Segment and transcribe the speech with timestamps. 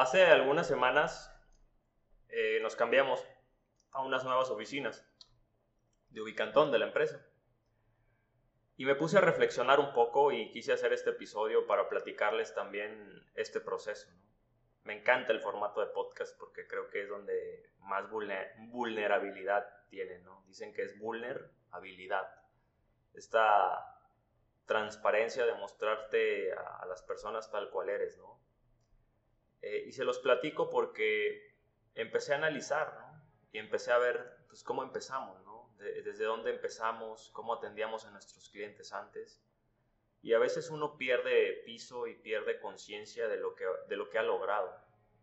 [0.00, 1.30] Hace algunas semanas
[2.30, 3.22] eh, nos cambiamos
[3.90, 5.06] a unas nuevas oficinas
[6.08, 7.22] de Ubicantón de la empresa.
[8.78, 13.30] Y me puse a reflexionar un poco y quise hacer este episodio para platicarles también
[13.34, 14.08] este proceso.
[14.84, 20.20] Me encanta el formato de podcast porque creo que es donde más vulnerabilidad tiene.
[20.20, 20.42] ¿no?
[20.46, 22.26] Dicen que es vulnerabilidad.
[23.12, 24.00] Esta
[24.64, 28.16] transparencia de mostrarte a, las personas tal cual eres.
[28.16, 28.40] ¿no?
[29.62, 31.54] Eh, y se los platico porque
[31.94, 33.10] empecé a analizar
[33.52, 35.38] y empecé a ver pues, cómo empezamos.
[35.78, 39.42] desde dónde empezamos, cómo atendíamos a nuestros clientes antes.
[40.22, 44.18] Y a veces uno pierde piso y pierde conciencia de, lo que, de lo que
[44.18, 44.70] ha logrado.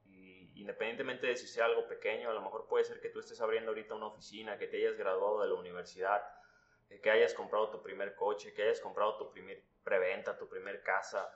[0.05, 3.39] Y independientemente de si sea algo pequeño, a lo mejor puede ser que tú estés
[3.41, 6.23] abriendo ahorita una oficina, que te hayas graduado de la universidad,
[6.89, 10.81] eh, que hayas comprado tu primer coche, que hayas comprado tu primer preventa, tu primer
[10.81, 11.31] casa,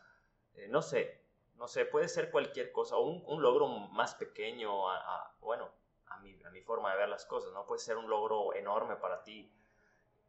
[0.56, 1.22] eh, no sé,
[1.62, 4.82] no sé, puede ser cualquier cosa, un, logro más pequeño,
[5.42, 5.72] bueno,
[6.08, 7.68] a mi, forma de ver las cosas, ¿no?
[7.68, 9.54] Puede ser un logro enorme para ti.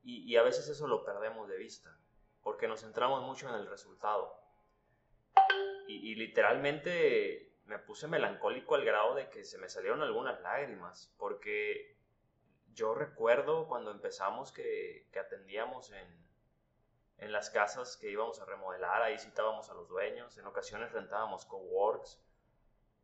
[0.02, 1.98] Y, a veces eso lo perdemos de vista,
[2.42, 4.38] porque nos centramos mucho en el resultado.
[5.88, 11.96] Y, literalmente me puse melancólico al grado de que se me salieron algunas lágrimas, porque
[12.74, 16.26] yo recuerdo cuando empezamos que, atendíamos en,
[17.22, 21.46] en las casas que íbamos a remodelar, ahí citábamos a los dueños, en ocasiones rentábamos
[21.46, 22.20] coworks,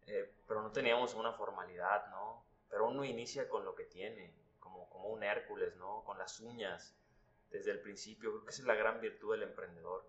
[0.06, 2.48] eh, pero no teníamos una formalidad, ¿no?
[2.70, 6.02] pero uno inicia con lo que tiene, como, como un Hércules, ¿no?
[6.04, 6.94] Con las uñas
[7.50, 8.30] desde el principio.
[8.30, 10.04] Creo que esa es la gran virtud del emprendedor.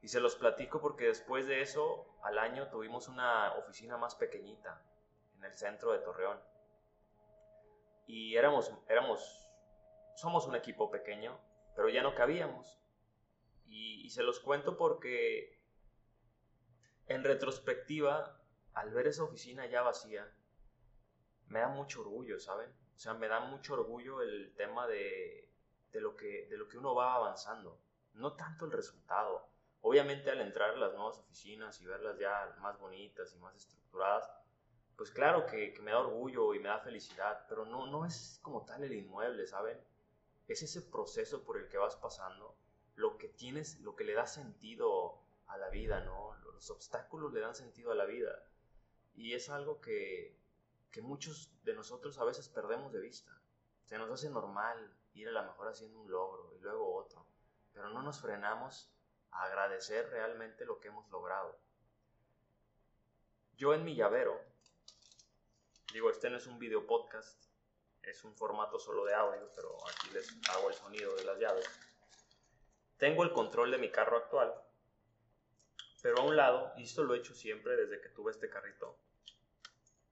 [0.00, 4.82] Y se los platico porque después de eso, al año tuvimos una oficina más pequeñita
[5.36, 6.40] en el centro de Torreón.
[8.06, 9.48] Y éramos, éramos,
[10.16, 11.38] somos un equipo pequeño,
[11.76, 12.81] pero ya no cabíamos.
[13.72, 15.58] Y, se los cuento porque
[17.06, 18.38] en retrospectiva,
[18.74, 20.30] al ver esa oficina ya vacía,
[21.46, 22.70] me da mucho orgullo, ¿saben?
[22.94, 25.50] O sea, me da mucho orgullo el tema de,
[25.90, 27.80] de, lo, que, de lo que uno va avanzando,
[28.12, 29.48] no tanto el resultado.
[29.80, 34.30] Obviamente al entrar a las nuevas oficinas y verlas ya más bonitas y más estructuradas,
[34.96, 38.38] pues claro que, que, me da orgullo y me da felicidad, pero no, no es
[38.42, 39.80] como tal el inmueble, ¿saben?
[40.46, 42.54] Es ese proceso por el que vas pasando,
[42.96, 46.34] lo que tienes, lo que le da sentido a la vida, ¿no?
[46.44, 48.46] Los obstáculos le dan sentido a la vida.
[49.14, 50.36] Y es algo que,
[50.90, 53.40] que muchos de nosotros a veces perdemos de vista.
[53.84, 57.26] Se nos hace normal ir a la mejor haciendo un logro y luego otro,
[57.72, 58.90] pero no nos frenamos
[59.30, 61.58] a agradecer realmente lo que hemos logrado.
[63.56, 64.40] Yo en mi llavero,
[65.92, 67.44] digo, este no es un video podcast,
[68.02, 71.68] es un formato solo de audio, pero aquí les hago el sonido de las llaves.
[73.02, 74.54] Tengo el control de mi carro actual,
[76.02, 78.96] pero a un lado, y esto lo he hecho siempre desde que tuve este carrito,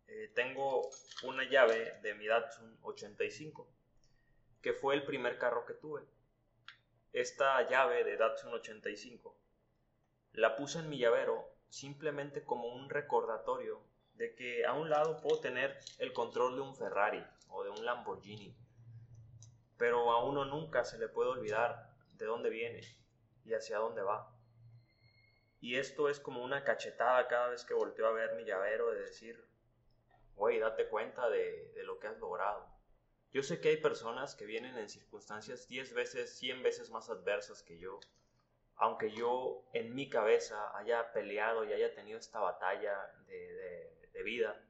[0.08, 0.90] eh, tengo
[1.22, 3.68] una llave de mi Datsun 85,
[4.60, 6.02] que fue el primer carro que tuve.
[7.12, 9.36] Esta llave de Datsun 85
[10.32, 13.80] la puse en mi llavero simplemente como un recordatorio
[14.14, 17.84] de que a un lado puedo tener el control de un Ferrari o de un
[17.84, 18.52] Lamborghini,
[19.78, 21.89] pero a uno nunca se le puede olvidar
[22.20, 22.82] de dónde viene
[23.44, 24.32] y hacia dónde va.
[25.60, 29.00] Y esto es como una cachetada cada vez que volteo a ver mi llavero de
[29.00, 29.44] decir,
[30.36, 32.66] güey, date cuenta de, lo que has logrado.
[33.32, 37.62] Yo sé que hay personas que vienen en circunstancias 10 veces, 100 veces más adversas
[37.62, 38.00] que yo.
[38.76, 44.64] Aunque yo en mi cabeza haya peleado y haya tenido esta batalla de, de vida,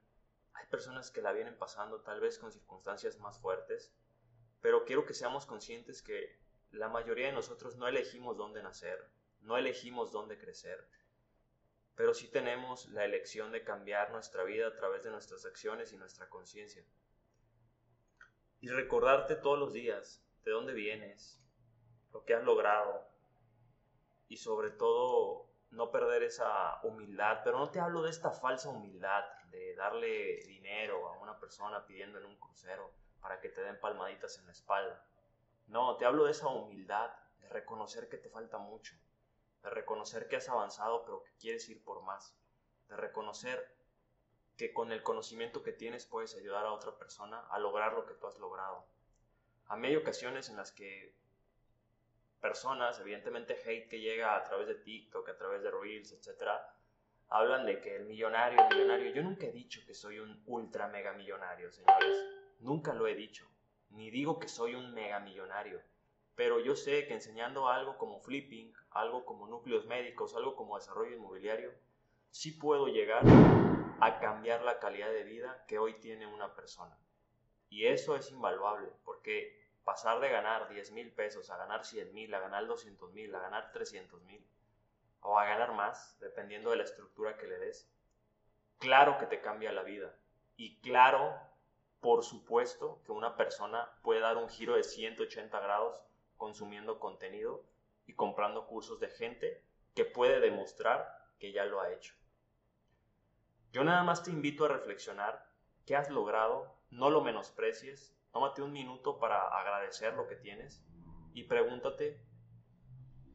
[0.55, 3.95] hay personas que la vienen pasando tal vez con circunstancias más fuertes,
[4.61, 6.39] pero quiero que seamos conscientes que
[6.73, 9.11] la mayoría de nosotros no elegimos dónde nacer,
[9.41, 10.89] no elegimos dónde crecer,
[11.97, 15.97] pero sí tenemos la elección de cambiar nuestra vida a través de nuestras acciones y
[15.97, 16.85] nuestra conciencia.
[18.61, 21.43] Y recordarte todos los días de dónde vienes,
[22.13, 23.07] lo que has logrado
[24.29, 29.25] y sobre todo no perder esa humildad, pero no te hablo de esta falsa humildad
[29.51, 34.39] de darle dinero a una persona pidiendo en un crucero para que te den palmaditas
[34.39, 35.05] en la espalda.
[35.71, 38.97] No, te hablo de esa humildad, de reconocer que te falta mucho,
[39.63, 42.37] de reconocer que has avanzado pero que quieres ir por más,
[42.89, 43.73] de reconocer
[44.57, 48.15] que con el conocimiento que tienes puedes ayudar a otra persona a lograr lo que
[48.15, 48.85] tú has logrado.
[49.69, 51.15] A mí hay ocasiones en las que
[52.41, 56.51] personas, evidentemente hate que llega a través de TikTok, a través de Reels, etc.,
[57.29, 60.89] hablan de que el millonario, el millonario, yo nunca he dicho que soy un ultra
[60.89, 62.27] mega millonario, señores,
[62.59, 63.49] nunca lo he dicho,
[63.91, 65.81] ni digo que soy un mega millonario,
[66.35, 71.17] pero yo sé que enseñando algo como flipping, algo como núcleos médicos, algo como desarrollo
[71.17, 71.73] inmobiliario,
[72.31, 73.23] sí puedo llegar
[74.01, 76.97] a cambiar la calidad de vida que hoy tiene una persona.
[77.69, 82.35] Y eso es invaluable, porque pasar de ganar 10 mil pesos a ganar 100 mil,
[82.35, 84.45] a ganar 200 mil, a ganar 300 mil,
[85.21, 87.91] o a ganar más, dependiendo de la estructura que le des,
[88.79, 90.15] claro que te cambia la vida.
[90.57, 91.39] Y claro,
[92.01, 96.03] por supuesto, que una persona puede dar un giro de 180 grados
[96.37, 97.63] consumiendo contenido
[98.07, 99.63] y comprando cursos de gente
[99.95, 101.07] que puede demostrar
[101.39, 102.15] que ya lo ha hecho.
[103.73, 105.47] Yo nada más te invito a reflexionar
[105.85, 110.83] qué has logrado, no lo menosprecies, tómate un minuto para agradecer lo que tienes
[111.35, 112.21] y pregúntate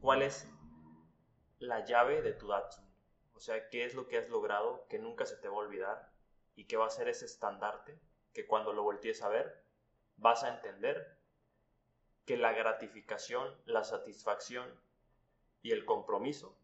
[0.00, 0.50] cuál es
[1.58, 2.84] la llave de tu Datsun.
[3.34, 6.10] O sea, qué es lo que has logrado que nunca se te va a olvidar
[6.54, 7.98] y qué va a ser ese estandarte
[8.36, 9.64] que cuando lo voltees a ver
[10.18, 11.18] vas a entender
[12.26, 14.78] que la gratificación, la satisfacción
[15.62, 16.54] y el compromiso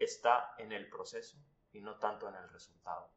[0.00, 1.38] está en el proceso
[1.72, 3.08] y no tanto en el resultado.